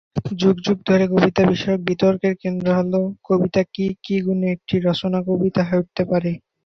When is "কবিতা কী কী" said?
3.27-4.15